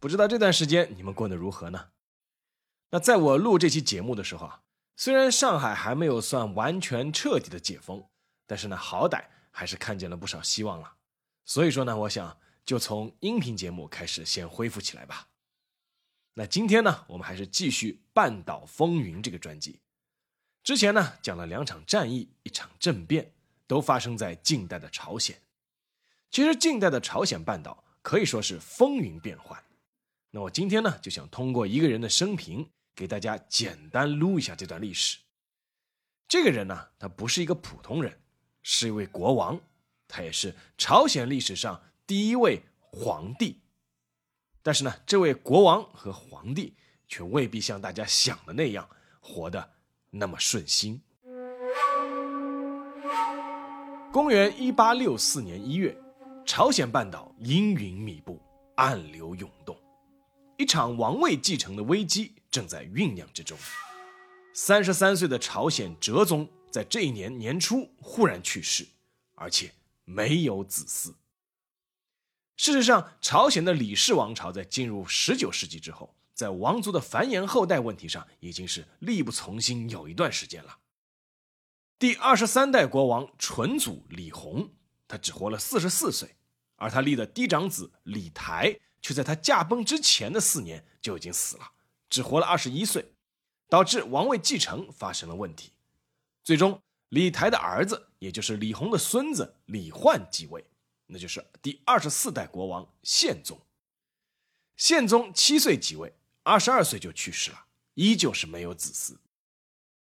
[0.00, 1.90] 不知道这段时间你们过得如何呢？
[2.88, 4.62] 那在我录这期节目的时候啊，
[4.96, 8.08] 虽然上海还没有算完全彻底的解封，
[8.46, 10.94] 但是呢，好歹还是看见了不少希望了。
[11.44, 15.28] 所以说呢，我想就从音频节目开始先恢复起来吧。
[16.32, 19.80] 那今天呢，我们还是继续《半岛风云》这个专辑。
[20.62, 23.34] 之前呢，讲了两场战役，一场政变，
[23.66, 25.42] 都发生在近代的朝鲜。
[26.30, 29.62] 其实近代的朝鲜半岛可以说是风云变幻。
[30.32, 35.18] 那我今天呢，就想通过一个人的生平，给大家简单撸一下这段历史。
[36.28, 38.20] 这个人呢，他不是一个普通人，
[38.62, 39.60] 是一位国王，
[40.06, 43.60] 他也是朝鲜历史上第一位皇帝。
[44.62, 46.74] 但是呢，这位国王和皇帝
[47.08, 49.68] 却未必像大家想的那样活得
[50.10, 51.02] 那么顺心。
[54.12, 55.96] 公元一八六四年一月，
[56.46, 58.40] 朝鲜半岛阴云密布，
[58.76, 59.76] 暗流涌动。
[60.60, 63.56] 一场王位继承的危机正在酝酿之中。
[64.52, 68.86] 三十三岁的朝鲜哲宗在这一年年初忽然去世，
[69.36, 69.72] 而且
[70.04, 71.14] 没有子嗣。
[72.58, 80.76] 事实上，朝鲜的李氏王朝在进入十九世纪之后，在王族的繁衍后代问题上已经是力不从心有一段时间了。
[81.98, 84.68] 第二十三代国王纯祖李弘，
[85.08, 86.36] 他只活了四十四岁，
[86.76, 88.78] 而他立的嫡长子李台。
[89.02, 91.72] 却在他驾崩之前的四年就已经死了，
[92.08, 93.12] 只活了二十一岁，
[93.68, 95.72] 导致王位继承发生了问题。
[96.42, 100.64] 最终，李台的儿子，也就是李弘的孙子李焕继位，
[101.06, 103.60] 那就是第二十四代国王宪宗。
[104.76, 109.18] 宪宗七岁即位，二十二岁就去世了，依旧是没有子嗣。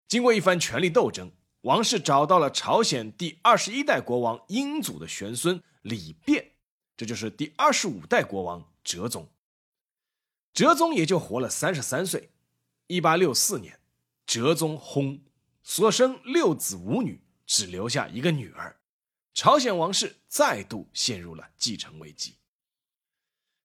[0.06, 1.30] 经过一番权力斗争，
[1.62, 6.52] 王室找到了朝鲜第二十一代国王英祖的玄孙李变，
[6.96, 8.64] 这就是第二十五代国王。
[8.88, 9.28] 哲宗，
[10.54, 12.30] 哲宗也就活了三十三岁。
[12.86, 13.78] 一八六四年，
[14.24, 15.20] 哲宗薨，
[15.62, 18.80] 所生六子五女，只留下一个女儿。
[19.34, 22.36] 朝鲜王室再度陷入了继承危机。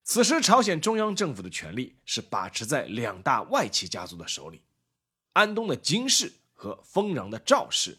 [0.03, 4.61] 此时，朝鲜中央政府的权力是把持在两大外戚家族的手里：
[5.31, 7.97] 安东的金氏和丰壤的赵氏。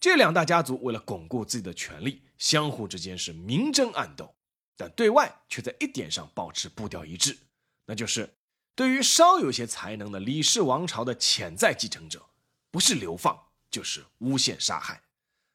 [0.00, 4.34] 这两大家族为了巩固自己的权力，相互之间是明争暗斗。
[4.80, 7.36] 但对外却在一点上保持步调一致，
[7.84, 8.32] 那就是
[8.74, 12.24] 对于稍有些才能的李氏王朝的潜在继承者，
[12.70, 13.38] 不是流放
[13.70, 15.02] 就是诬陷杀害，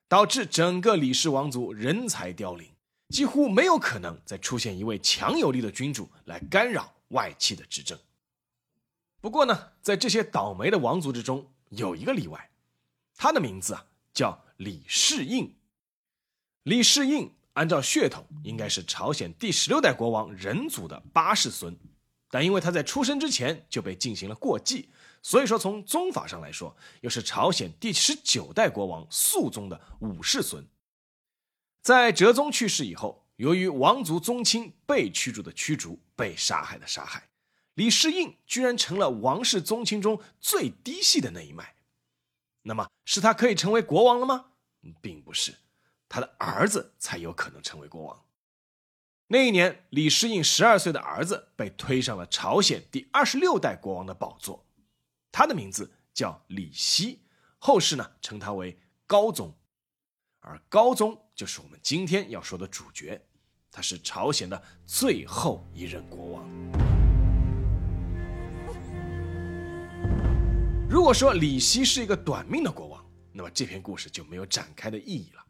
[0.07, 2.69] 导致整个李氏王族人才凋零，
[3.09, 7.97] 几乎没有可能再出现一位强有力的君主来干扰外戚的执政。
[9.19, 12.51] 不过呢，在这些倒霉的王族之中，有一个例外，
[13.15, 15.57] 他的名字啊叫李世印。
[16.61, 17.31] 李世印。
[17.55, 21.75] 按照血统，应该是朝鲜第十六代国王仁祖的八世孙，
[22.29, 24.89] 但因为他在出生之前就被进行了过继，
[25.21, 30.65] 所以说从宗法上来说，又是朝鲜第十九代国王肃宗的五世孙。
[31.81, 37.29] 在哲宗去世以后，由于王族宗亲被驱逐的驱逐，被杀害的杀害，
[37.75, 41.75] 李世印居然成了王室宗亲中最低系的那一脉。
[42.63, 44.45] 那么，是他可以成为国王了吗？
[44.99, 45.53] 并不是。
[46.07, 48.25] 他的儿子才有可能成为国王。
[49.27, 54.65] 那一年，李世印十二岁的儿子被推上了朝鲜第二十六代国王的宝座，
[55.31, 57.23] 他的名字叫李熙，
[57.57, 58.77] 后世呢称他为
[59.07, 59.51] 高宗。
[60.41, 63.19] 而高宗就是我们今天要说的主角，
[63.71, 66.47] 他是朝鲜的最后一任国王。
[70.87, 75.44] 如果说李熙是一个短命的国王，那么这篇故事就没有展开的意义了。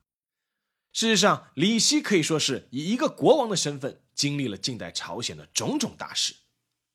[0.96, 6.34] 事实上，李希可以说是以一个国王的身份经历了近代朝鲜的种种大事。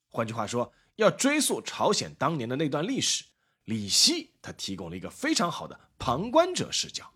[0.09, 3.25] 换句话说，要追溯朝鲜当年的那段历史，
[3.65, 7.13] 李希他提供了一个非常好的旁观者视角。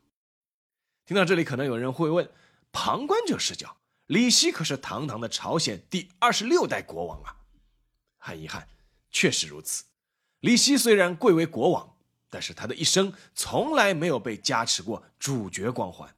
[1.08, 2.30] 听到这里，可能有人会问：
[2.72, 7.38] 旁观者视角，李希可是堂堂的朝鲜第二十六代国王啊！
[8.20, 8.70] 很遗憾，
[9.10, 9.86] 确实如此。
[10.42, 11.98] 李希虽然贵为国王，
[12.30, 16.16] 但是他的一生从来没有被加持过主角光环。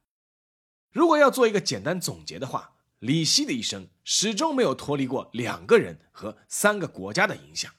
[0.90, 7.72] 如果要做一个简单总结的话，李希的一生始终没有脱离过两个人和三个国家的影响。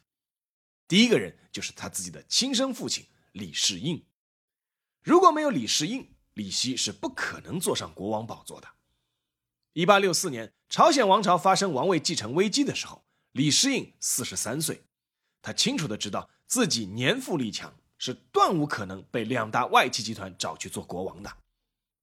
[0.88, 4.06] 第一个人就是他自己的亲生父亲李世印。
[5.04, 8.68] 如果没有李世印，李希是不可能坐上国王宝座的。
[9.74, 13.04] 一八六四年，朝鲜王朝发生王位继承危机的时候，
[13.34, 14.84] 李世印四十三岁，
[15.42, 21.32] 他清楚的知道自己年富力强，是断无可能被两大外戚集团找去做国王的。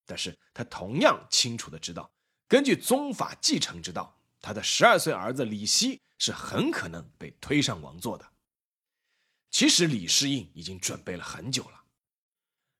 [0.06, 2.11] 但是他同样清楚的知道。
[2.49, 8.25] 根据宗法继承之道，他的十二岁儿子李希是很可能被推上王座的。
[9.50, 11.82] 其实李世印已经准备了很久了。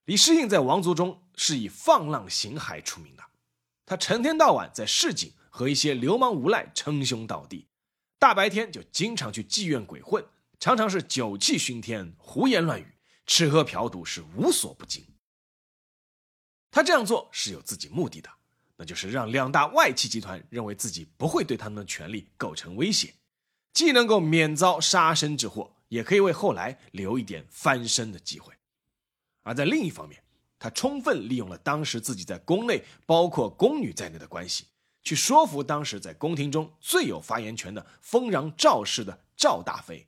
[0.05, 3.23] 李世印在王族中是以放浪形骸出名的，
[3.85, 7.67] 他成天到晚在市井和一些流氓无赖称兄道弟，
[8.17, 10.25] 大白天就经常去妓院鬼混，
[10.59, 12.95] 常常是酒气熏天、胡言乱语，
[13.25, 15.05] 吃喝嫖赌是无所不精。
[16.77, 18.29] 他这样做是有自己目的的。
[18.75, 23.15] 那就是让两大外戚集团认为自己不会对他们的权力构成威胁，
[23.73, 28.53] 既能够免遭杀身之祸，也可以为后来留一点翻身的机会。
[29.41, 30.21] 而在另一方面，
[30.59, 34.65] 他充分利用了当时自己在宫内包括宫女在内的关系，
[35.01, 40.07] 去说服当时在宫廷中最有发言权的丰禳赵氏的赵大妃，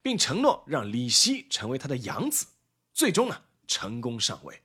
[0.00, 2.46] 并承诺让李希成为他的养子，
[2.94, 4.62] 最终呢成功上位。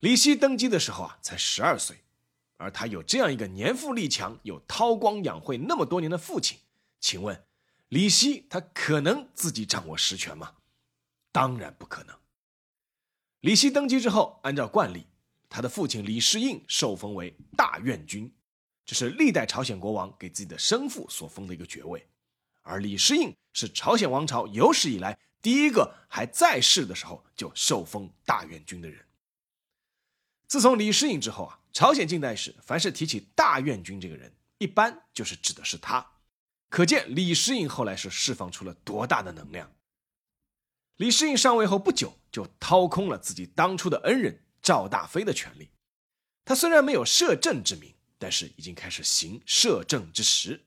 [0.00, 1.98] 李希登基的时候啊，才十二岁。
[2.56, 6.58] 而他有这样一个年富力强、有韬光养晦那么多年的父亲，
[6.98, 7.44] 请问
[7.88, 10.54] 李希他可能自己掌握实权吗？
[11.30, 12.16] 当然不可能。
[13.42, 15.06] 李希登基之后，按照惯例，
[15.48, 18.32] 他的父亲李世印受封为大院君，
[18.84, 22.04] 这是历代朝鲜国王给自己的生父所封的一个爵位。
[22.62, 29.04] 而李世印是朝鲜王朝有史以来第一个还在世的时候就受封大院君的人。
[30.48, 31.60] 自从李世隐之后啊。
[31.70, 36.14] 朝鲜近代史，凡是提起大院君这个人，一般就是指的是他。
[36.68, 39.72] 可见李世隐后来是释放出了多大的能量。
[40.96, 45.70] 李世隐上位后不久，就掏空了自己当初的恩人赵大妃的权利。
[46.44, 50.66] 他虽然没有摄政之名，但是已经开始行摄政之实。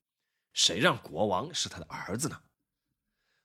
[0.54, 2.40] 谁让国王是他的儿子呢？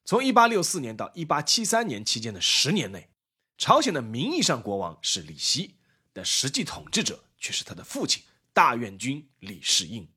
[0.06, 3.10] 从1864年到1873年期间的十年内，
[3.58, 5.77] 朝鲜的名义上国王是李希，
[6.18, 7.24] 但实际统治者。
[7.40, 10.10] 却是他的父亲大院君李世印。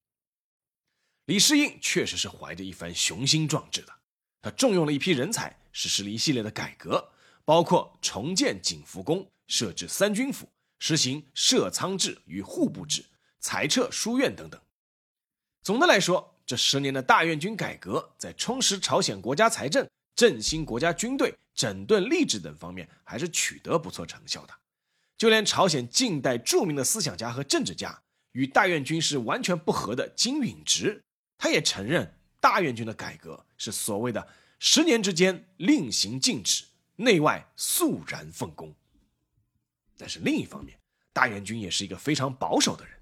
[1.26, 3.92] 李世印确实是怀着一番雄心壮志的，
[4.40, 7.12] 他重用了一批人才，实施了一系列的改革，
[7.44, 13.04] 包括重建景福宫、设置三军府、实行设仓制与户部制、
[13.38, 14.58] 裁撤书院等等。
[15.62, 19.86] 总的来说，这十年的大院军改革，在充实朝鲜国家财政、
[20.16, 24.59] 振兴国家军队、整顿吏治等方面，还是取得不错成效的。
[25.20, 28.00] 就连朝鲜近代著名的思想家和政治家，
[28.32, 31.04] 与大院军是完全不合的金允直，
[31.36, 34.26] 他也承认大院军的改革是所谓的
[34.58, 36.64] 十年之间令行禁止，
[36.96, 38.74] 内外肃然奉公。
[39.98, 40.78] 但是另一方面，
[41.12, 42.94] 大院军也是一个非常保守的人，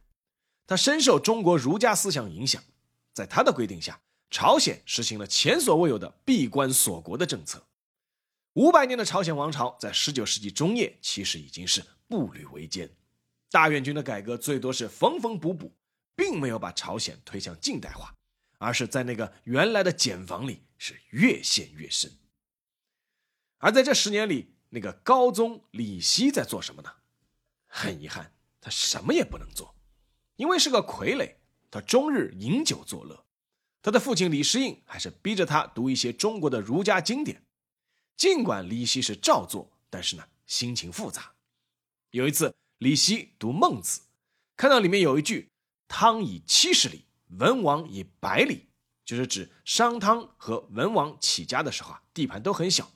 [0.66, 2.60] 他深受中国儒家思想影响，
[3.14, 7.64] 在他的规定下，朝鲜实行了前所未有的闭关锁国的政策。
[8.54, 11.80] 五百年的朝鲜王朝在十九世纪中叶其实已经是。
[12.08, 12.90] 步履维艰，
[13.50, 15.76] 大院军的改革最多是缝缝补补，
[16.16, 18.14] 并没有把朝鲜推向近代化，
[18.58, 22.10] 而是在那个原来的茧房里是越陷越深。
[23.58, 26.90] 而在这十年里，那个高宗李希在做什么呢？
[27.66, 29.76] 很遗憾，他什么也不能做，
[30.36, 31.34] 因为是个傀儡，
[31.70, 33.26] 他终日饮酒作乐。
[33.82, 37.42] 他的父亲李世印还是逼着他读一些中国的儒家经典，
[38.16, 41.34] 尽管李希是照做，但是呢，心情复杂。
[42.10, 44.00] 有一次，李希读《孟子》，
[44.56, 45.50] 看到里面有一句
[45.88, 47.04] “汤以七十里，
[47.38, 48.70] 文王以百里”，
[49.04, 52.90] 就是指商汤和文王起家的时候啊，地盘都很小。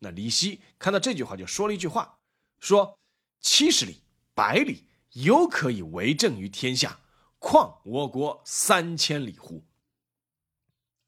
[0.00, 2.18] 那李希看到这句话，就说了一句话，
[2.58, 2.98] 说
[3.40, 4.02] ：“七十里、
[4.34, 7.00] 百里，犹可以为政于天下，
[7.38, 9.64] 况我国三千里乎？”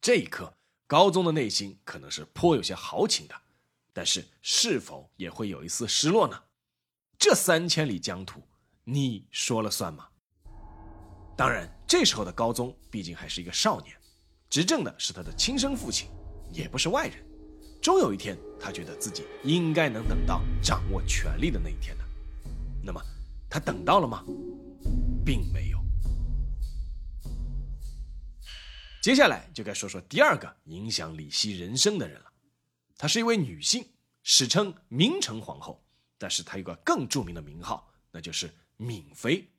[0.01, 0.57] 这一刻，
[0.87, 3.43] 高宗的内心可能是颇有些豪情的，
[3.93, 6.45] 但是是否也会有一丝失落呢？
[7.25, 8.43] 这三千里疆土，
[8.83, 10.09] 你说了算吗？
[11.37, 13.97] 当然，这时候的高宗毕竟还是一个少年，
[14.51, 16.09] 执政的是他的亲生父亲，
[16.51, 17.25] 也不是外人。
[17.81, 22.05] 终有一天，他觉得自己应该能等到掌握权力的那一天的。
[22.83, 23.01] 那么，
[23.49, 24.25] 他等到了吗？
[25.25, 25.79] 并没有。
[29.01, 32.33] 接下来就该说说第二个影响李希人生的人了。
[32.99, 33.87] 她是一位女性，
[34.25, 35.82] 史称明成皇后。
[36.23, 39.51] 但是他有个更著名的名号，那就是闵妃。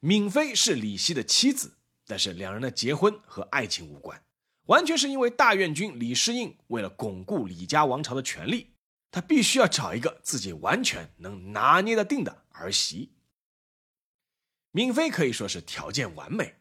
[0.00, 4.20] 闵妃是李熙的妻子，但是两人的结婚和爱情无关，
[4.64, 8.74] 完全是因为大院君李世印为了巩固李家王朝的权力，
[9.12, 13.12] 他必须要找一个自己完全能拿捏得定的儿媳。
[14.72, 16.56] 闵妃可以说是条件完美，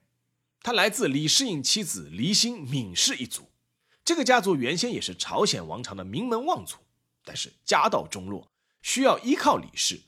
[0.62, 3.50] 她来自李世印妻子李欣闵氏一族，
[4.06, 6.78] 这个家族原先也是朝鲜王朝的名门望族，
[7.24, 8.51] 但是家道中落，
[8.82, 10.02] 需要依靠李氏。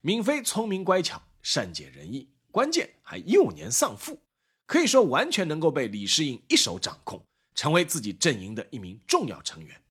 [0.00, 2.30] 闵妃聪明乖巧，善解人意。
[2.50, 4.22] 关键还幼年丧父，
[4.66, 9.82] 可以说完全能够被李世印一手掌控，成为自己阵营的一名重要成员。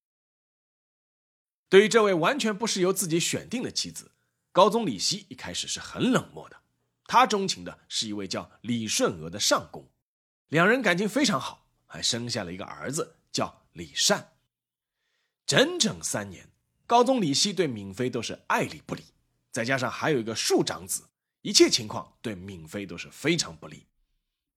[1.70, 4.12] 对于这位完全不是由自己选定的妻子，
[4.52, 6.62] 高宗李熙一开始是很冷漠的。
[7.06, 9.88] 他钟情的是一位叫李顺娥的上宫，
[10.48, 14.34] 两人感情非常好，还生下了一个儿子，叫李善。
[15.46, 16.50] 整整三年，
[16.88, 19.04] 高宗李熙对敏妃都是爱理不理，
[19.51, 21.04] 再加上还有一个庶长子。
[21.42, 23.86] 一切情况对敏妃都是非常不利，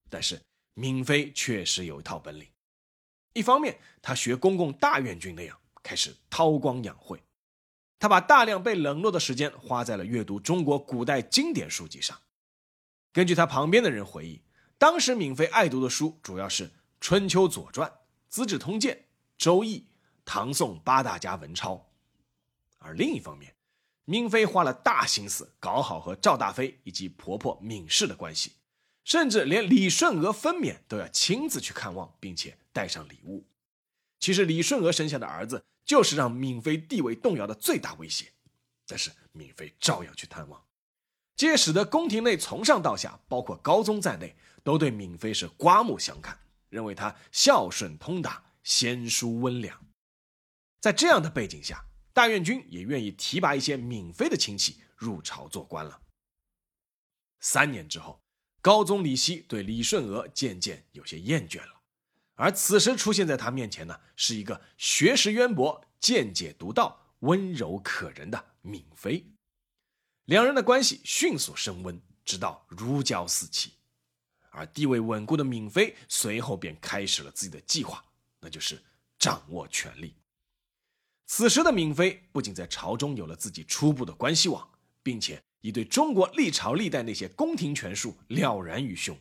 [0.08, 0.40] 但是
[0.74, 2.46] 敏妃确实有一套本领。
[3.34, 7.22] 一方面，她学公公大院君那样，开始韬光养晦。
[7.98, 12.18] 她把大量被冷落的时间花在了阅读中国古代经典书籍上。
[13.12, 14.42] 根据她旁边的人回忆，
[14.78, 16.68] 当时闵妃爱读的书主要是
[17.00, 17.88] 《春秋左传》
[18.28, 18.94] 《资治通鉴》
[19.36, 19.80] 《周易》
[20.24, 21.87] 唐宋八大家文钞，
[22.78, 23.54] 而另一方面。
[24.06, 28.54] 闵妃花了大心思搞好和赵大妃以及婆婆闵氏的关系，
[29.04, 33.46] 甚至连李顺娥分娩都要亲自去看望，并且带上礼物。
[34.18, 38.32] 其实李顺娥生下的儿子就是让闵妃地位动摇的最大威胁，
[38.86, 40.64] 但是闵妃照样去探望，
[41.36, 49.78] 这也使得宫廷内从上到下，包括高宗在内，都对闵妃是刮目相看，认为她孝顺通达、贤淑温良。
[50.80, 51.84] 在这样的背景下。
[52.18, 56.02] 大院君也愿意提拔一些闵妃的亲戚入朝做官了。
[57.38, 58.20] 三年之后，
[58.60, 61.80] 高宗李熙对李顺娥渐渐有些厌倦了，
[62.34, 69.24] 而此时出现在他面前呢，是一个学识渊博、见解独到、温柔可人的闵妃。
[70.24, 73.74] 两人的关系迅速升温，直到如胶似漆。
[74.50, 78.04] 而地位稳固的闵妃随后便开始了自己的计划，
[78.40, 78.82] 那就是
[79.20, 80.16] 掌握权力。
[81.30, 84.66] 此时的闵妃不仅在朝中有了自己初步的关系网，
[85.02, 89.16] 并且已对中国历朝历代那些宫廷权术了然于胸。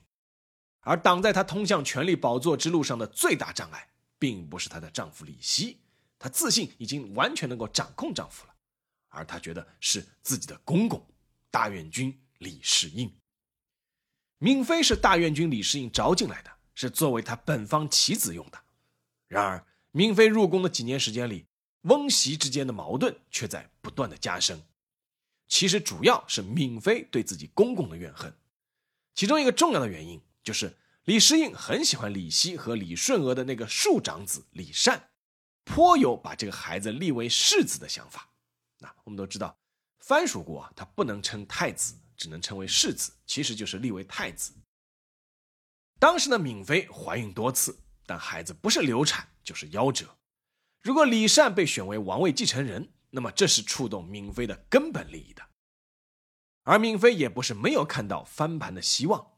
[0.79, 5.79] 而挡在她通向权力宝座之路上的最大障碍，并不是她的丈夫李熙，
[6.17, 8.55] 她自信已经完全能够掌控丈夫了，
[9.09, 11.05] 而她觉得是自己的公公
[11.51, 13.13] 大院君李世英。
[14.37, 18.57] 闵妃是大院君李世英招进来的，是作为他本方棋子用的。
[19.27, 21.47] 然而，闵妃入宫的几年时间里，
[21.81, 24.63] 翁媳之间的矛盾却在不断的加深，
[25.47, 28.33] 其实主要是闵妃对自己公公的怨恨，
[29.15, 35.09] 其中一个重要的原因就是李世印很喜欢李熙和李顺娥的那个庶长子李善，
[35.63, 38.29] 颇有把这个孩子立为世子的想法。
[38.79, 39.57] 那我们都知道，
[39.99, 44.53] 藩属国啊他不能称太子，只能称为世子，其实就是立为太子。
[45.99, 50.16] 当时的闵妃怀孕多次，但孩子不是流产就是夭折。
[50.81, 55.43] 如果李善被选为王位继承人，那么这是触动闵妃的根本利益的。
[56.63, 59.33] 而闵妃也不是没有看到翻盘的希望，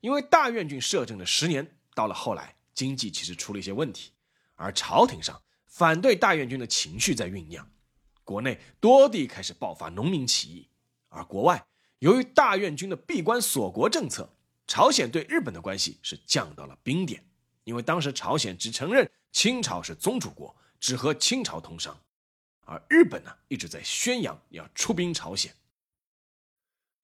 [0.00, 4.12] 因为大院郡摄政了十年，到了后来经济其实出了一些问题，
[4.56, 7.70] 而朝廷上反对大院郡的情绪在酝酿，
[8.24, 10.68] 国内多地开始爆发农民起义，
[11.08, 11.64] 而国外
[12.00, 14.34] 由于大院军的闭关锁国政策，
[14.66, 17.24] 朝鲜对日本的关系是降到了冰点，
[17.64, 20.54] 因为当时朝鲜只承认清朝是宗主国。
[20.82, 21.96] 只和清朝通商，
[22.62, 25.54] 而日本呢一直在宣扬要出兵朝鲜。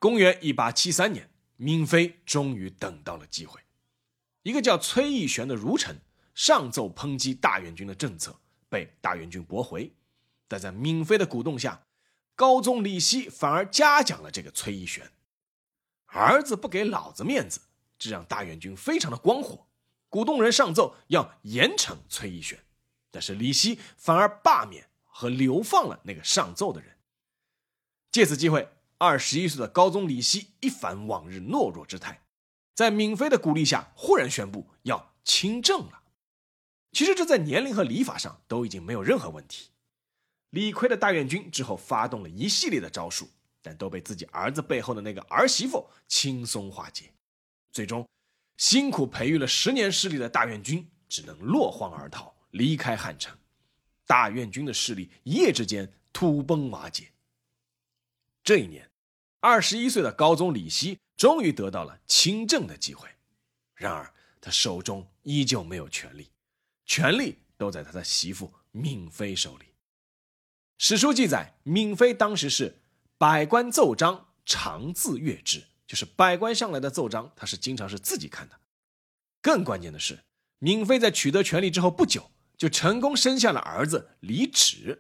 [0.00, 3.60] 公元一八七三年，闵妃终于等到了机会，
[4.42, 5.96] 一个叫崔义玄的儒臣
[6.34, 9.94] 上奏抨击大元军的政策，被大元军驳回。
[10.48, 11.80] 但在闵妃的鼓动下，
[12.34, 15.08] 高宗李熙反而嘉奖了这个崔义玄。
[16.06, 17.60] 儿子不给老子面子，
[17.96, 19.68] 这让大元军非常的光火，
[20.08, 22.58] 鼓动人上奏要严惩崔义玄。
[23.10, 26.96] 但是李希反而罢免和流放了那个上奏的人。
[28.10, 32.22] 借此机会，二十一岁的高宗李希一反往日懦弱之态，
[32.74, 36.02] 在闵妃的鼓励下，忽然宣布要亲政了。
[36.92, 39.70] 其实这在年龄和礼法上都已经没有任何问题。
[40.50, 43.28] 李逵的大院军之后发动了一系列的招数，
[43.60, 47.12] 但都被自己儿子背后的那个儿媳妇轻松化解。
[47.70, 48.08] 最终，
[48.56, 52.34] 辛苦培育了十年势力的大院军只能落荒而逃。
[52.58, 53.38] 离开汉城，
[54.04, 57.12] 大院军的势力一夜之间土崩瓦解。
[58.42, 58.90] 这一年，
[59.40, 63.08] 二十一岁的高宗李熙终于得到了亲政的机会。
[63.74, 66.28] 然而，他手中依旧没有权力，
[66.84, 69.66] 权力都在他的媳妇闵妃手里。
[70.78, 72.80] 史书记载，闵妃当时是
[73.16, 78.58] 百官奏章，常自阅之，就是百官上来的奏章，他是经常是自己看的。
[79.40, 80.18] 更关键的是，
[80.60, 84.98] 闵妃在取得权力之后不久，就成功生下了儿子李祉。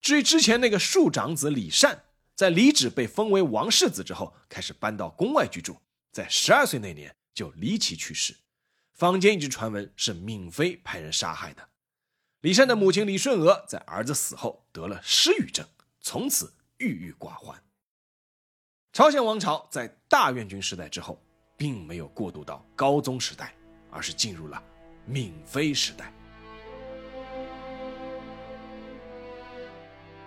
[0.00, 2.04] 至于之前那个庶长子李善，
[2.34, 5.76] 在李祉被封为王世子之后，开始搬到宫外居住，
[6.12, 8.34] 在十二岁那年就离奇去世。
[8.94, 11.68] 坊间一直传闻是闵妃派人杀害的。
[12.40, 15.66] 李善的母亲李顺娥在儿子死后得了失语症，
[16.00, 17.62] 从此郁郁寡欢。
[18.92, 21.20] 朝鲜王朝在大院君时代之后，
[21.56, 23.54] 并没有过渡到高宗时代。
[23.94, 24.60] 而是进入了
[25.06, 26.10] 闵妃时代。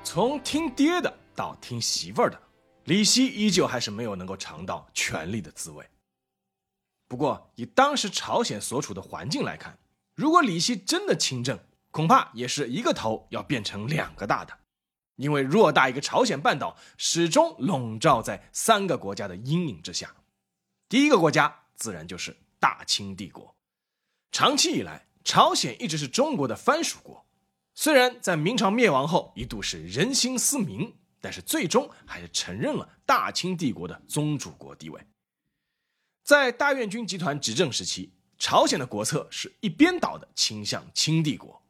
[0.05, 2.39] 从听爹的到听媳妇儿的，
[2.83, 5.83] 李希依旧还是没有能够尝到权力的滋味。
[7.07, 9.79] 不过，以当时朝鲜所处的环境来看，
[10.13, 11.59] 如果李希真的亲政，
[11.89, 14.55] 恐怕也是一个头要变成两个大的，
[15.15, 20.15] 因为偌大一个朝鲜半岛始终笼罩在三个国家的阴影之下。
[20.87, 23.55] 第一个国家自然就是大清帝国。
[24.31, 27.24] 长期以来，朝鲜一直是中国的藩属国。
[27.77, 35.05] 虽然在明朝灭亡后一度是人心思明，但是最终还是承认了大清帝国的宗主国地位。
[36.23, 41.61] 在大院军集团执政时期，朝鲜的国策是一边倒的倾向清帝国。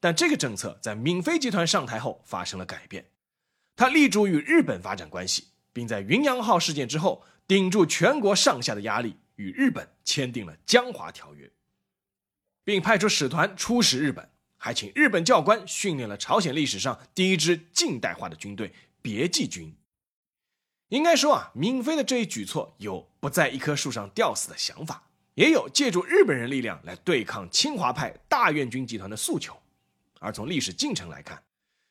[0.00, 3.10] 但这个政策在闵妃集团上台后发生了改变。
[3.76, 11.50] 他力主与日本发展关系，并在云阳号事件之后顶住全国上下的压力，与日本签订了江华条约。
[12.64, 14.30] 并派出使团出使日本，
[14.62, 19.74] 还请日本教官训练了朝鲜历史上第一支近代化的军队——别济军。
[20.88, 25.02] 应该说啊，闵妃的这一举措有不在一棵树上吊死的想法，
[25.34, 29.58] 也有借助日本人力量来对抗侵华派大院军集团的诉求。
[30.18, 31.42] 而从历史进程来看，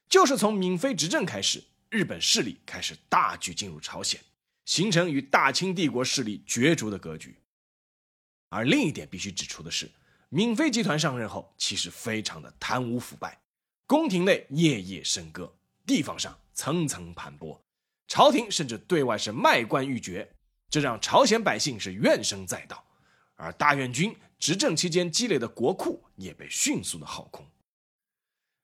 [0.08, 4.22] 就是从闵妃执政开始，日本势力开始大举进入朝鲜，
[4.66, 7.36] 形成与大清帝国势力角逐的格局。
[8.50, 9.90] 而另一点必须指出的是。
[10.30, 13.42] 闵妃集团上任后，其实非常的贪污腐败，
[13.88, 15.52] 宫廷内夜夜笙歌，
[15.88, 17.60] 地方上层层盘剥，
[18.08, 20.32] 朝廷甚至对外是卖官鬻爵，
[20.70, 22.86] 这让朝鲜百姓是怨声载道。
[23.38, 27.44] 而大院军执政期间积累的国库也被迅速的耗空，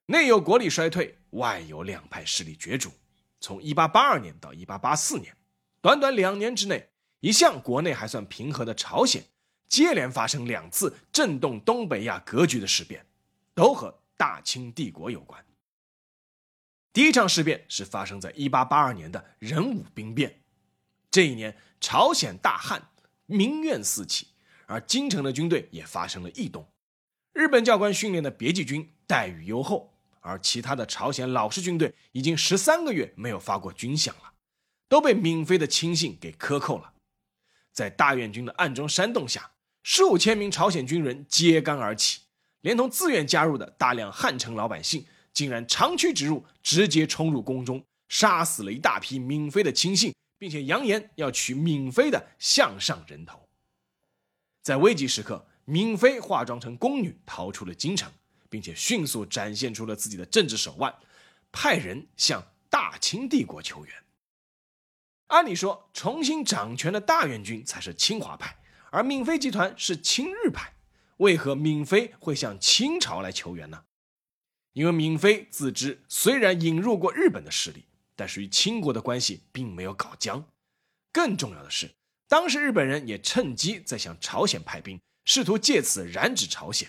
[0.06, 2.92] 内有国力衰退，外有两派势力角逐。
[3.40, 5.36] 从1882年到1884年，
[5.80, 9.24] 短短两年之内，一向国内还算平和的朝鲜。
[9.68, 13.04] 接连发生两次震动东北亚格局的事变，
[13.54, 15.44] 都和大清帝国有关。
[16.92, 20.40] 第一场事变是发生在1882年的壬午兵变，
[21.10, 22.88] 这一年朝鲜大旱，
[23.26, 24.28] 民怨四起，
[24.66, 26.66] 而京城的军队也发生了异动。
[27.34, 34.32] 日本教官训练的别济军待遇优厚，而其他的朝鲜老式军队已经十三个月没有发过军饷了，
[34.88, 36.94] 都被闵妃的亲信给克扣了。
[37.72, 39.50] 在大院军的暗中煽动下。
[39.86, 42.18] 数千名朝鲜军人揭竿而起，
[42.62, 53.48] 连同自愿加入的大量汉城老百姓，竟然长驱直入，直接冲入宫中，杀死了一大批闵妃的亲信，并且扬言要取闵妃的项上人头。
[54.60, 58.10] 在危急时刻，闵妃化妆成宫女逃出了京城，
[58.50, 60.92] 并且迅速展现出了自己的政治手腕，
[61.52, 63.94] 派人向大清帝国求援。
[65.28, 68.58] 按理说，重新掌权的大院军才是清华派。
[68.96, 70.72] 而闵妃集团是亲日派，
[71.18, 73.84] 为何闵妃会向清朝来求援呢？
[74.72, 80.42] 因为闵妃自知虽然引入过日本的势力，但是与清国的关系并没有搞僵。
[81.12, 81.90] 更重要的是，
[82.26, 86.88] 当时日本人也趁机在向朝鲜派兵，试图借此染指朝鲜。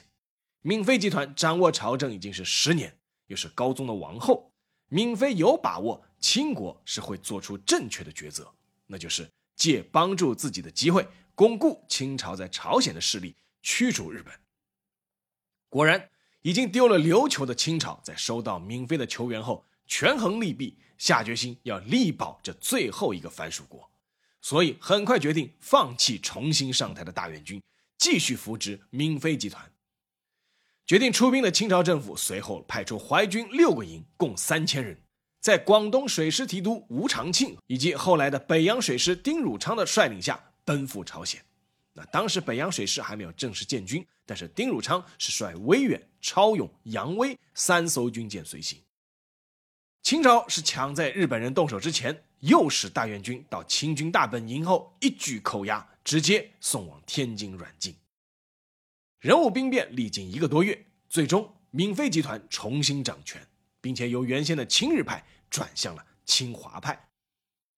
[0.62, 4.50] 闵妃集团掌握朝政已经是十年，又是高宗的王后，
[4.88, 8.50] 闵妃有把握清国是会做出正确的抉择，
[8.86, 11.06] 那就是借帮助自己的机会。
[11.38, 14.34] 巩固清朝在朝鲜的势力，驱逐日本。
[15.70, 16.10] 果然，
[16.42, 23.88] 已经丢了琉球的清朝，在收到闵妃的求援后，权衡利弊，下决心要力保这最后一个藩属国，
[24.42, 27.62] 所以很快决定放弃重新上台的大元军，
[28.00, 29.72] 继续扶植闵妃集团。
[30.88, 35.04] 决定出兵的清朝政府随后派出淮军六个营，共三千人，
[35.40, 40.44] 在广东水师提督吴长庆以及后来的北洋水师丁汝昌的率领下。
[40.68, 41.42] 奔赴朝鲜，
[41.94, 48.78] 那当时北洋水师还没有正式建军，但是丁汝昌是率威远、超勇、扬威三艘军舰随行。
[50.04, 57.96] 清朝是抢在日本人动手之前，诱使大元军到清军大本营后一举扣押，直接送往天津软禁。
[59.20, 63.42] 人物兵变历经一个多月，最终闵妃集团重新掌权，
[63.80, 67.10] 并且由原先的亲日派转向了亲华派。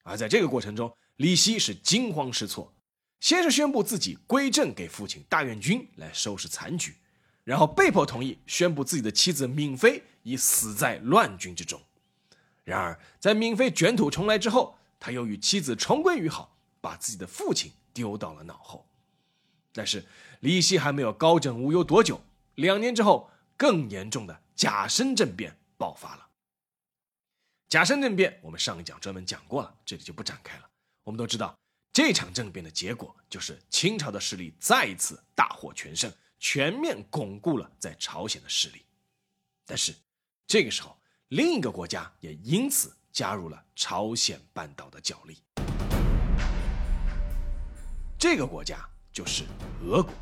[0.02, 2.74] 而在这个过程中，李希是惊慌失措，
[3.20, 6.96] 先是宣布自己归政给父亲大元军来收拾残局，
[7.44, 11.82] 然后被迫同意宣布自己的妻子闵妃已死在乱军之中。
[12.64, 18.88] 然而，在闵妃卷土重来之后，他又与妻子重归于好，把自己的父亲丢到了脑后。
[19.72, 20.06] 但是，
[20.40, 22.22] 李希还没有高枕无忧多久，
[22.56, 26.28] 两年之后，更严重的甲申政变爆发了。
[27.68, 30.70] 甲申政变，我们上一讲专门讲过了，这里就不展开了。
[31.04, 31.58] 我们都知道，
[32.02, 36.10] 这场政变的结果就是清朝的势力再一次大获全胜，
[36.40, 38.86] 全面巩固了在朝鲜的势力。
[39.66, 39.94] 但是，
[40.48, 40.98] 这个时候。
[41.28, 45.40] 另一个国家也因此加入了朝鲜半岛的角力，
[48.18, 48.80] 这个国家
[49.12, 49.44] 就是
[49.84, 50.14] 俄国。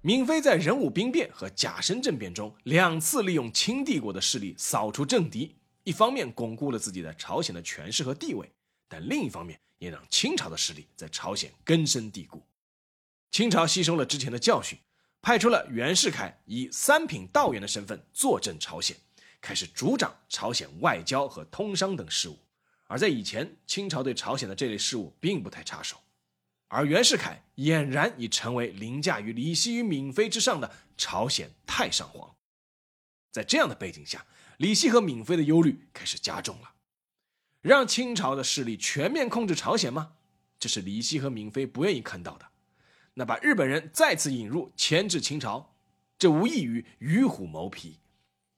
[0.00, 8.50] 闵妃在仁武兵变和甲申政变中两次利用清帝国的势力扫除政敌，一方面巩固了自己在朝鲜的权势和地位，
[8.90, 12.44] 但另一方面也让清朝的势力在朝鲜根深蒂固。
[13.30, 14.76] 清朝吸收了之前的教训，
[15.22, 18.96] 派出了袁世凯以三品道员的身份坐镇朝鲜。
[19.40, 22.38] 开始主掌朝鲜外交和通商等事务，
[22.88, 25.96] 而在以前，清朝对朝鲜的这类事务并不太插手，
[26.68, 32.36] 而袁世凯俨然已成为凌驾于李希与闵妃之上的朝鲜太上皇。
[33.30, 34.26] 在这样的背景下，
[34.58, 36.74] 李希和闵妃的忧虑开始加重了。
[37.62, 40.12] 让清朝的势力全面控制朝鲜吗？
[40.58, 42.46] 这是李希和闵妃不愿意看到的。
[43.14, 45.74] 那把日本人再次引入牵制清朝，
[46.18, 47.98] 这无异于与虎谋皮。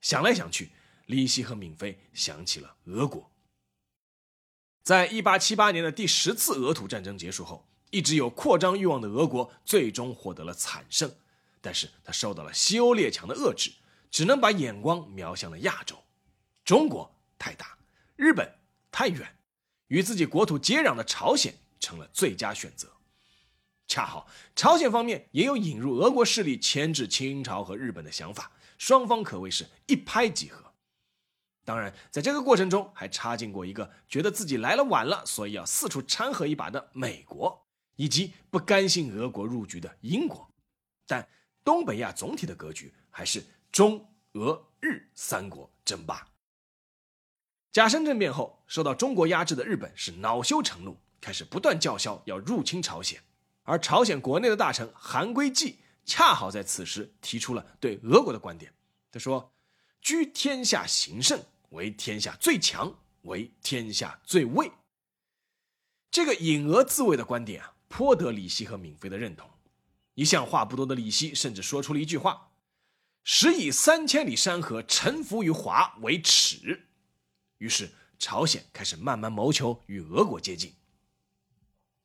[0.00, 0.70] 想来想去，
[1.06, 3.30] 李希和闵妃想起了俄国。
[4.82, 11.12] 在一八七八年的第十次俄土战争结束后，一直有扩张欲望的俄国最终获得了惨胜，
[11.60, 13.72] 但是他受到了西欧列强的遏制，
[14.10, 15.96] 只能把眼光瞄向了亚洲。
[16.64, 17.78] 中国太大，
[18.16, 18.52] 日本
[18.92, 19.36] 太远，
[19.88, 22.88] 与自己国土接壤的朝鲜成了最佳选择。
[23.88, 28.52] 恰好朝鲜方面也有引入俄国势力牵制清朝和日本的想法。
[28.78, 30.72] 双方可谓是一拍即合，
[31.64, 37.64] 当然，在这个过程中还插进过一个觉得自己来了晚了，所以要四处掺和一把的美国，
[37.96, 40.48] 以及不甘心俄国入局的英国。
[41.06, 41.28] 但
[41.62, 46.26] 东北亚总体的格局还是中俄日三国争霸。
[47.72, 53.18] 甲申政变后，受到中国压制的日本是恼羞成怒，开始不断叫嚣要入侵朝鲜，
[53.62, 55.78] 而朝鲜国内的大臣韩归济。
[56.04, 58.74] 恰好在此时提出了对俄国的观点。
[59.10, 59.54] 他说
[60.02, 64.70] ：“居天下行胜，为天下最强，为天下最畏。”
[66.10, 69.48] 这个引俄自卫的观点啊，颇得李希和闵妃的认同。
[70.14, 72.50] 一向话不多的李希甚至说出了一句话
[73.24, 76.88] ：“实以三千里山河臣服于华为耻。”
[77.62, 80.72] 于是朝鲜开始慢慢谋求与俄国接近。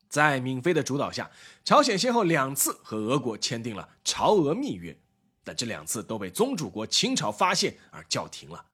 [0.08, 1.32] 在闵妃的主导下，
[1.64, 4.96] 朝鲜先后两次和俄国签订了朝俄密约，
[5.42, 8.66] 但这两次都被宗主国清朝发现而叫停了。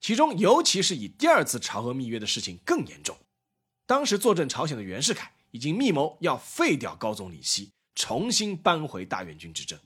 [0.00, 3.16] 其中，尤其是以第二次朝俄密约的事情更严重。
[3.86, 9.78] 当时坐镇朝鲜的袁世凯已经密谋要废掉高宗李熙，重新扳回大元军之政。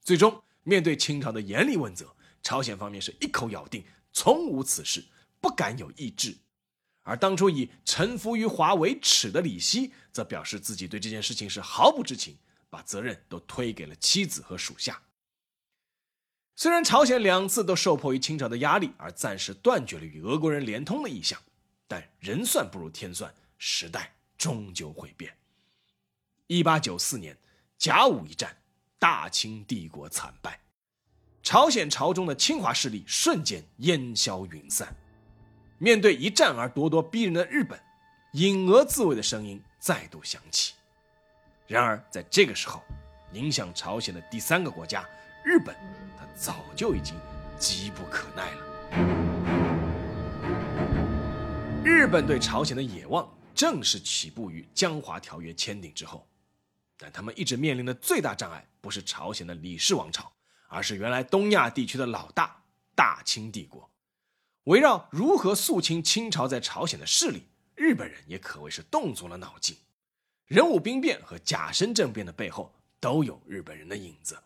[0.00, 5.04] 最终，面对清朝的严厉问责，朝鲜方面是一口咬定从无此事，
[5.40, 6.36] 不敢有意志。
[7.02, 12.36] 而当初以臣服于华为耻的李希，则表示自己对这件事情是毫不知情，
[12.68, 15.02] 把责任都推给了妻子和属下。
[16.54, 21.40] 虽然朝鲜两次都受迫于清朝的压力而暂时断绝了与俄国人连通的意向，
[21.86, 25.34] 但人算不如天算，时代终究会变。
[26.46, 27.38] 一八九四年
[27.78, 28.54] 甲午一战，
[28.98, 30.60] 大清帝国惨败，
[31.42, 34.94] 朝鲜朝中的侵华势力瞬间烟消云散。
[35.80, 37.78] 面对一战而咄咄逼人的日本，
[38.32, 40.74] 引俄自卫的声音再度响起。
[41.68, 42.82] 然而，在这个时候，
[43.32, 45.08] 影响朝鲜的第三个国家
[45.44, 45.76] 日本，
[46.18, 47.14] 他早就已经
[47.60, 48.64] 急不可耐了。
[51.84, 56.26] 日本对朝鲜的野望正是起步于江华条约签订之后，
[56.96, 60.32] 但他们一直面临的最大障碍不是朝鲜的李氏王朝，
[60.68, 62.60] 而是原来东亚地区的老大
[62.96, 63.88] 大清帝国。
[64.68, 69.74] 围绕如何肃清清朝在朝鲜的势力，日本人也可谓是动足了脑筋。
[70.46, 74.38] 壬午兵变和甲申政变的背后都有日本人的影子。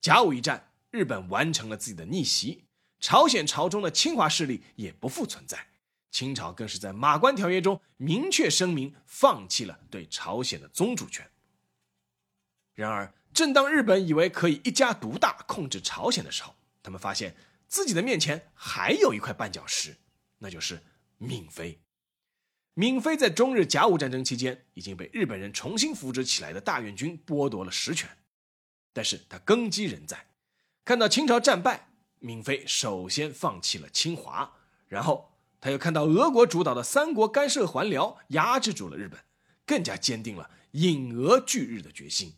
[0.00, 2.64] 甲午一战，日本完成了自己的逆袭，
[2.98, 5.68] 朝鲜朝中的侵华势力也不复存在，
[6.10, 11.30] 清朝更是在《马关条约》中明确声明，放弃了对朝鲜的宗主权。
[12.74, 17.36] 然而，正当日本以为可以一家独大控制朝鲜的时候，他们发现
[17.68, 19.96] 自己的面前还有一块绊脚石，
[20.38, 20.82] 那就是
[21.18, 21.80] 闵妃。
[22.74, 28.08] 闵妃在中日甲午战争期间已经被日本人重新扶植起来的大院军剥夺了实权，
[28.92, 30.26] 但是他根基仍在。
[30.84, 31.88] 看到清朝战败，
[32.20, 39.18] 闵妃首先放弃了侵华，然后他又看到俄国主导的三国干涉还辽，压制住了日本，
[39.64, 42.34] 更加坚定了引俄拒日的决心。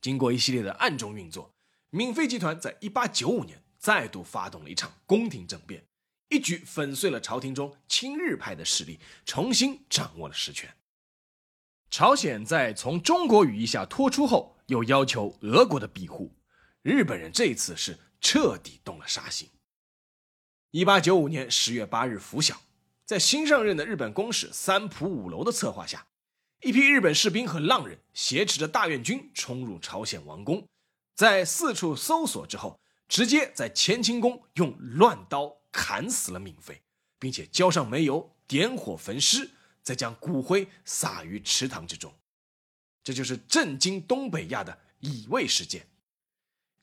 [0.00, 1.54] 经过一系列的暗中运作，
[1.90, 5.84] 闵妃集团在1895年再度发动了一场宫廷政变，
[6.28, 10.72] 一举粉碎了朝廷中亲日派的势力，重新掌握了实权。
[11.90, 16.32] 朝鲜在从中国羽翼下脱出后，又要求俄国的庇护，
[16.82, 19.50] 日本人这次是彻底动了杀心。
[20.70, 22.62] 1895年10月8日拂晓，
[23.04, 26.06] 在新上任的日本公使三浦五楼的策划下。
[26.60, 30.64] 一批日本士兵和浪人挟持着大院军冲入朝鲜王宫，
[31.16, 32.78] 在四处搜索之后，
[33.12, 36.80] 直接在乾清宫用乱刀砍死了闵妃，
[37.18, 39.50] 并且浇上煤油，点火焚尸，
[39.82, 42.10] 再将骨灰撒于池塘之中。
[43.04, 45.86] 这就是震惊东北亚的乙未事件，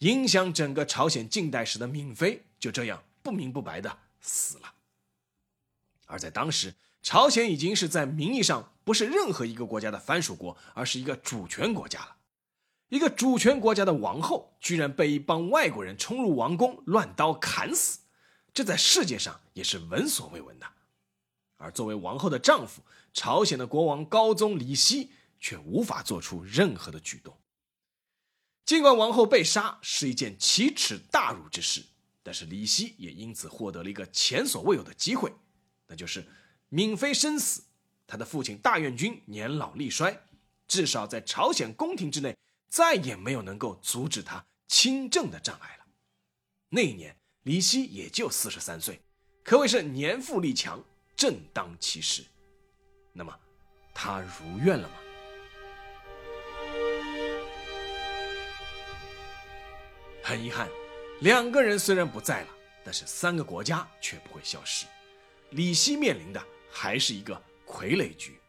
[0.02, 4.76] 影响整个朝鲜近代史的闵妃就这样不明不白的死了。
[6.06, 6.76] 而在当时。
[7.02, 12.18] 朝鲜已经是在名义上不是任何一个国家的藩属国，而是一个主权国家了。
[12.90, 18.00] 一个主权国家的王后居然被一帮外国人冲入王宫，乱刀砍死，
[18.54, 20.66] 这在世界上也是闻所未闻的。
[21.58, 22.82] 而作为王后的丈夫，
[23.14, 27.38] 朝鲜的国王高宗李熙却无法做出任何的举动。
[28.66, 31.84] 尽管王后被杀是一件奇耻大辱之事，
[32.24, 35.34] 但是李熙也因此获得了一个前所未有的机会，
[35.88, 36.26] 那就是。
[36.72, 37.64] 闵妃身死，
[38.06, 40.22] 他的父亲大院君年老力衰，
[40.68, 42.38] 至少在朝鲜宫廷之内
[42.70, 45.86] 再也没有能够阻止他亲政的障碍了。
[46.70, 49.02] 那一年，李希也就四十三岁，
[49.44, 50.84] 可谓是年富力强，
[51.16, 52.24] 正当其时。
[53.12, 53.38] 那么，
[53.94, 54.96] 他如愿了吗？
[60.24, 60.70] 很遗憾，
[61.22, 62.48] 两个人虽然不在了，
[62.86, 64.86] 但是三个国家却不会消失。
[65.50, 66.42] 李希面临的。
[66.72, 67.34] 还是一个
[67.66, 68.40] 傀儡局。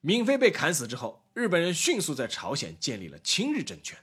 [0.00, 3.98] 闵妃被砍死之后，日本人迅速在朝鲜建立了亲日政权。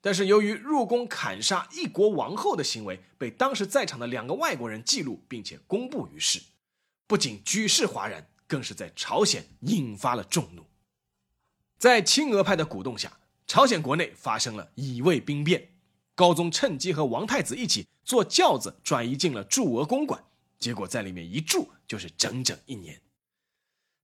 [0.00, 6.40] 但是由于入宫砍杀一国王后的行为被当时在场的两个外国人记录并且公布于世，
[7.06, 10.64] 不仅举世哗然，更是在朝鲜引发了众怒。
[11.76, 15.74] 在亲俄派的鼓动下，朝鲜国内发生了乙未兵变，
[16.14, 20.24] 高宗趁机和王太子一起坐轿子转移进了驻俄公馆。
[20.58, 22.98] 结果在里面一住就是整整一年，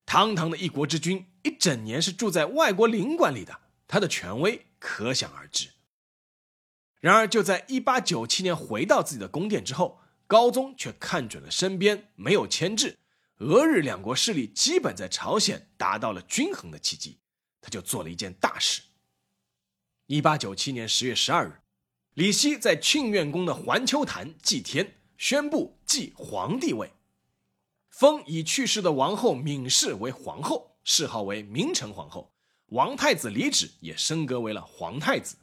[0.04, 5.68] 堂堂的一国之君，一整年是住在外国领馆里的，他的权威可想而知。
[6.98, 12.98] 然而，就在一八九七年回到自己的宫殿之后，高宗却看准了身边没有牵制，
[13.36, 17.20] 俄日两国势力基本在朝鲜达到了均衡的契机，
[17.60, 18.82] 他就做了一件大事。
[20.06, 21.60] 一八九七年十月十二日，
[22.14, 24.94] 李希在庆苑宫的环丘坛祭天。
[25.18, 26.92] 宣布继皇帝位，
[27.88, 32.32] 封已去世的王后闵氏为皇后，谥号为明成皇后。
[32.70, 35.36] 王太子李祉也升格为了皇太子。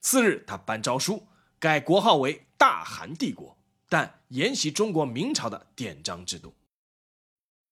[0.00, 1.26] 次日，他颁诏书，
[1.58, 6.54] 改国号为大韩帝国，但沿袭中国明朝的典章制度。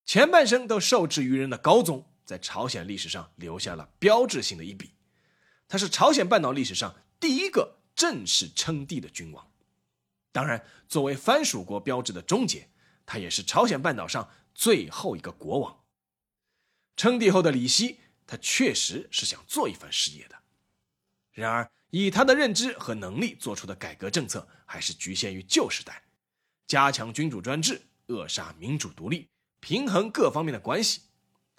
[0.04, 4.90] 前半生都受制于人的高宗，在朝鲜历史上留下了标志性的一笔。
[5.68, 9.50] 他是朝鲜半岛历史上第一个正式称帝的君王。
[10.32, 12.68] 当然，作为藩属国标志的终结，
[13.06, 15.81] 他也是朝鲜半岛上最后一个国王。
[16.96, 20.36] 称帝后的李希，他确实是想做一番事业的。
[21.32, 26.02] 然而，以他的认知和能力做出的改革政策，还是局限于旧时代，
[26.66, 29.28] 加强君主专制，扼杀民主独立，
[29.60, 31.02] 平衡各方面的关系。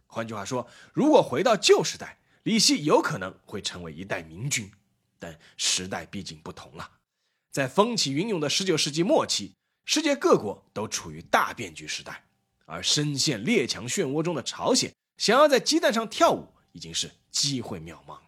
[0.06, 4.72] 换句话说，如果回到旧时代，李希有可能会成为一代明君。
[5.18, 6.92] 但时代毕竟不同了。
[7.50, 12.26] 在风起云涌的十九世纪末期，世界各国都处于大变局时代，
[12.66, 18.20] 而深陷列强漩涡中的朝鲜，想要在鸡蛋上跳舞，已经是机会渺茫。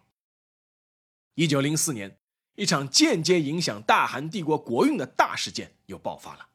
[1.34, 2.18] 一九零四年，
[2.54, 6.48] 一场间接影响大韩帝国国运的大事件又爆发了，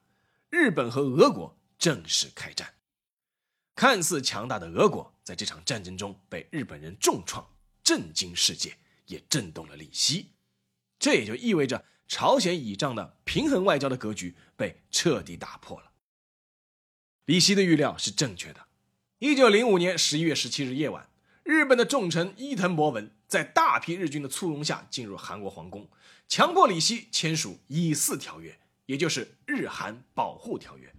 [0.50, 2.74] 日本和俄国正式开战。
[3.74, 7.46] 看似强大的俄国，在这场战争中被日本人重创，
[7.82, 10.32] 震惊世界，也震动了李希。
[10.98, 11.84] 这也就意味着。
[12.08, 15.92] 朝鲜倚仗的平衡外交的格局被彻底打破了。
[17.24, 18.66] 李希的预料是正确的。
[19.22, 21.08] 一九零五年十一月十七日夜晚，
[21.44, 25.88] 日本的重臣伊藤博文在大批日军的簇拥下进入韩国皇宫，
[26.26, 30.92] 强迫李希签署以四条约，也就是日韩保护条约。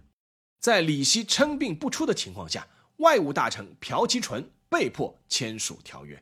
[0.58, 6.18] 在李希称病不出的情况下，外务大臣朴其纯被迫签署条约。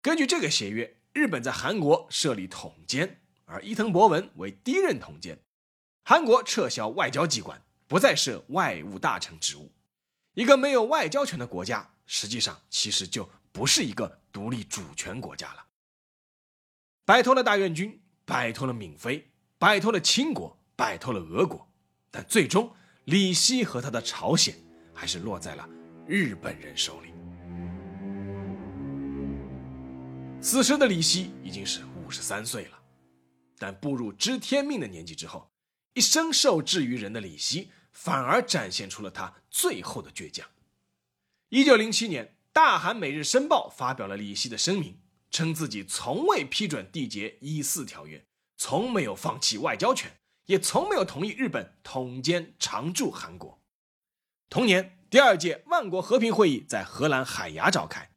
[0.00, 5.36] 根据这个协约，日本在韩国设立统监，而伊藤博文为第一任统监。
[6.04, 9.72] 韩国撤销外交机关，不再设外务大臣职务。
[10.38, 15.66] 一个没有外交权的国家，实际上其实就不是一个独立主权国家了。
[17.04, 21.68] 摆脱了大院军，摆脱了闵妃，摆脱了清国，摆脱了俄国，
[22.08, 22.72] 但最终
[23.06, 24.54] 李希和他的朝鲜
[24.94, 25.68] 还是落在了
[26.06, 27.08] 日本人手里。
[30.40, 32.78] 此时的李希已经是五十三岁了，
[33.58, 35.50] 但步入知天命的年纪之后，
[35.94, 40.48] 一生受制于人的李希反而展现出了他最后的倔强。
[41.48, 45.00] 一九零七年，大韩《每日申报》发表了李希的声明，
[45.32, 48.24] 称自己从未批准缔结一四条约，
[48.56, 50.12] 从没有放弃外交权，
[50.46, 53.60] 也从没有同意日本统监常驻韩国。
[54.48, 58.10] 同年，第二届万国和平会议在荷兰海牙召开。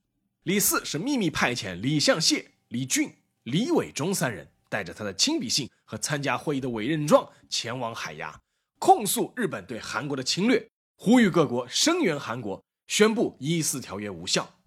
[0.43, 8.39] 李四是秘密派遣李相燮、李俊、李伟忠三人，带着他的亲笔信和参加会议的委任状前往海牙，
[8.81, 14.59] 控诉日本对韩国的侵略，呼吁各国声援韩国，宣布一四条约无效。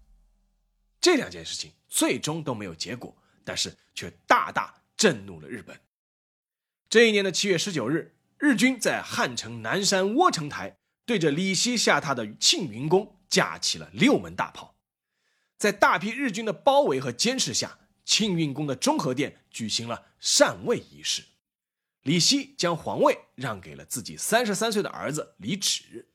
[1.01, 5.77] 这两件事情最终都没有结果，但是却大大震怒了日本。
[6.87, 14.77] 这一年的七月十九日，日军在汉城南山窝城台对着李希下榻的庆云宫架起了六门大炮。
[15.57, 21.21] 在大批日军的包围和监视下，庆运宫的中和殿举行了禅位仪式。
[22.05, 26.05] 李希将皇位让给了自己三十三岁的儿子李祉，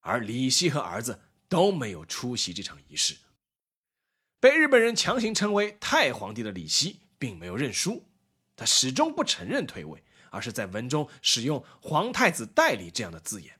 [0.00, 3.16] 而李希和儿子都没有出席这场仪式。
[4.38, 8.04] 被日本人强行称为太皇帝的李希并没有认输，
[8.54, 13.58] 他始终不承认退位，而是在文中使用“皇太子代理”这样的字眼。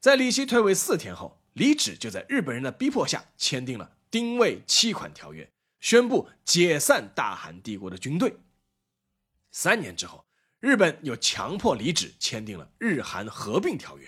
[0.00, 1.38] 在李希退位四天后。
[1.54, 5.44] 李祉就在日本人的逼迫下签订了《丁未七款条约》，
[5.80, 8.38] 宣布解散大韩帝国的军队。
[9.50, 10.24] 三年之后，
[10.62, 14.06] 日本又强迫李祉签订了《日韩合并条约》，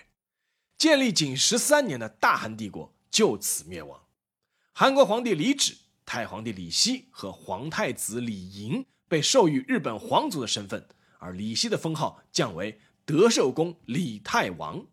[0.78, 4.00] 建立仅十三年的大韩帝国就此灭亡。
[4.72, 10.88] 韩国皇帝李祉、太皇帝李希和皇太子李寅被授予日本皇族的身份，
[11.18, 14.86] 而李希的封号降为德寿宫李太王。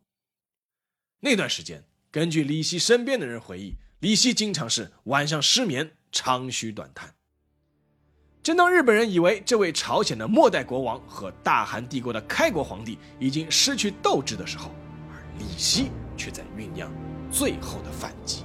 [1.19, 1.85] 那段时间。
[2.09, 7.15] 根据李希身边的人回忆，李希经常是晚上失眠，长吁短叹。
[8.43, 14.71] 正当日本人以为这位朝鲜的末代国王和大韩帝国的开国皇帝已经失去斗志的时候，
[15.11, 16.91] 而李希却在酝酿
[17.31, 18.43] 最后的反击。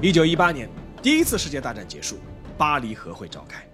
[0.00, 0.70] 一九一八年，
[1.02, 2.20] 第一次世界大战结束，
[2.56, 3.68] 巴黎和会召开。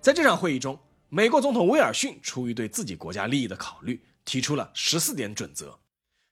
[0.00, 0.78] 在这场会议中，
[1.10, 5.78] 美国总统威尔逊出于对自己国家利益的考虑，提出了十四点准则。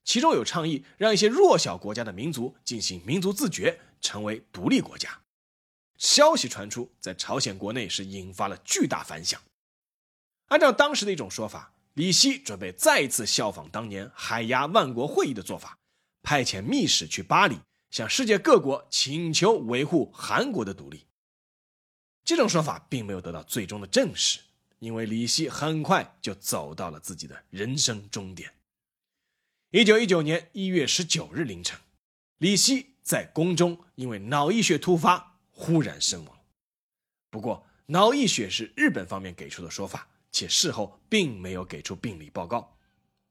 [0.02, 5.10] 其中有倡议让一些弱小国家的民族进行民族自决，成为独立国家。
[6.00, 9.40] 消息传出，在朝鲜国内是引发了巨大反响。
[10.46, 15.78] 按照当时的一种说法，李希准备再次效仿当年海牙万国会议的做法，
[16.22, 17.58] 派遣密使去巴黎，
[17.90, 21.06] 向世界各国请求维护韩国的独立。
[22.24, 24.40] 这种说法并没有得到最终的证实，
[24.78, 28.54] 因为李希很快就走到了自己的人生终点。
[29.70, 31.78] 一九一九年一月十九日凌晨，
[32.38, 35.29] 李希在宫中因为脑溢血突发
[35.60, 36.38] 忽然身亡。
[37.28, 42.78] 不过，脑溢血是日本方面给出的说法，且事后并没有给出病理报告，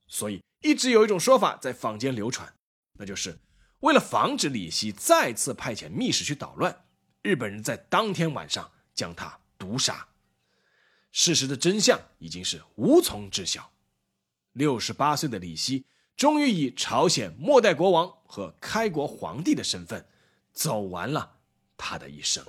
[0.07, 2.53] 所以一直有一种说法在坊间流传，
[2.99, 3.39] 那就是
[3.79, 6.85] 为了防止李希再次派遣密使去捣乱，
[7.23, 10.07] 日本人在当天晚上将他毒杀。
[11.11, 13.71] 事实的真相已经是无从知晓。
[14.53, 15.87] 六十八岁的李希。
[16.15, 20.05] 终于以朝鲜末代国王和开国皇帝的身份，
[20.51, 21.38] 走完了
[21.79, 22.43] 他的一生。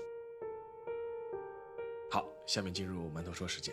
[2.11, 3.73] 好，下面进入馒头说时间。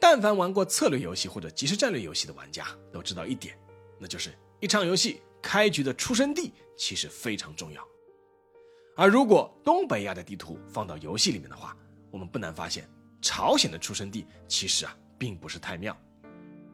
[0.00, 3.56] 但凡玩过策略游戏或者即时战略游戏的玩家都知道一点，
[3.98, 7.86] 那就是一场游戏开局的出生地其实非常重要。
[8.96, 11.76] 而如果东北亚的地图放到游戏里面的话，
[12.10, 12.88] 我们不难发现，
[13.20, 15.94] 朝鲜的出生地其实啊并不是太妙。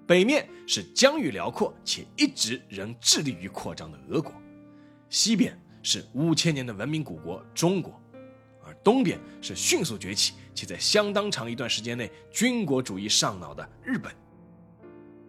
[0.07, 4.33] 北面是疆域辽阔且一直仍致力于扩张的俄国，
[5.11, 8.03] 西边是五千年的文明古国中国，
[8.65, 14.13] 而东边是迅速崛起且在相当长一段时间内军国主义上脑的日本。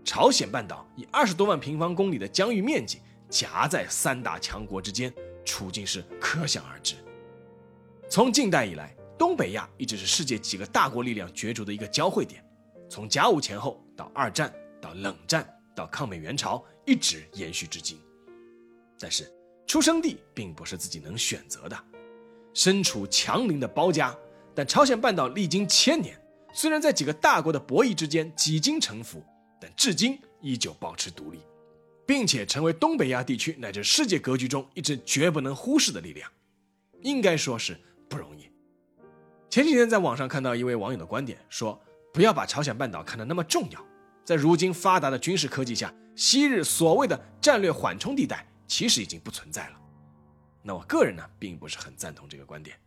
[0.03, 2.99] 朝鲜半岛以二十多万平方公里的疆域面积
[3.29, 5.13] 夹在三大强国之间，
[5.45, 6.95] 处境是可想而知。
[8.09, 12.43] 从近代以来，东北亚一直是世界几个大国力量角逐的一个交汇点，
[12.89, 14.51] 从甲午前后到二战，
[14.81, 17.99] 到冷战，到抗美援朝，一直延续至今。
[18.99, 19.31] 但是，
[19.67, 21.77] 出生地并不是自己能选择的。
[22.53, 24.15] 身处强邻的包夹，
[24.55, 26.19] 但朝鲜半岛历经千年，
[26.53, 29.23] 虽然在几个大国的博弈之间几经沉浮。
[29.59, 31.39] 但至今依旧保持独立，
[32.05, 36.29] 并且成为东北亚地区乃至世界格局中一支绝不能忽视的力量，
[37.01, 37.75] 应该说是
[38.07, 38.47] 不容易。
[39.49, 41.81] 前几天在网上看到一位网友的观点，说
[42.13, 43.83] 不要把朝鲜半岛看得那么重要，
[44.23, 49.79] 在如今发达的军事科技下，昔日所谓的战略缓冲地带其实已经不存在了。
[50.61, 52.77] 那我个人呢，并不是很赞同这个观点，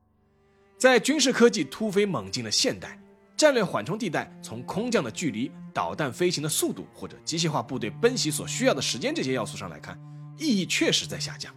[0.78, 2.98] 在军事科技突飞猛进的现代。
[3.36, 9.98] 战略缓冲地带从空降的距离、导弹飞行的速度或者机械化部队奔袭所需要的时间这些要素上来看，
[10.36, 11.50] 意义确实在下降。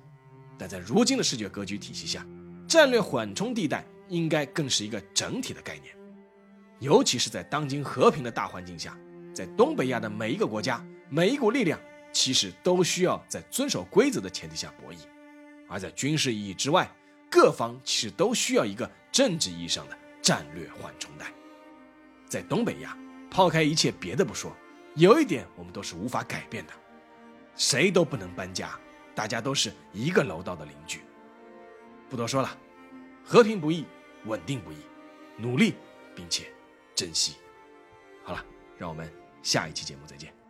[0.57, 2.25] 但在如今的视觉格局体系下，
[2.69, 5.93] 战略缓冲地带应该更是一个整体的概念。
[6.79, 8.97] 尤其是在当今和平的大环境下，
[9.35, 11.77] 在东北亚的每一个国家、每一股力量，
[12.13, 14.97] 其实都需要在遵守规则的前提下博弈。
[15.67, 16.89] 而在军事意义之外，
[17.29, 21.25] 各方其实都需要一个政治意义上的战略缓冲带。
[22.29, 22.95] 在东北亚，
[23.31, 24.55] 抛开一切别的不说，
[24.95, 26.73] 有一点我们都是无法改变的，
[27.55, 28.79] 谁都不能搬家，
[29.15, 31.01] 大家都是一个楼道的邻居。
[32.09, 32.55] 不多说了，
[33.23, 33.85] 和平不易，
[34.25, 34.77] 稳定不易，
[35.37, 35.73] 努力
[36.15, 36.53] 并且
[36.93, 37.35] 珍惜。
[38.23, 38.45] 好了，
[38.77, 39.11] 让我们
[39.41, 40.42] 下一期节目再见。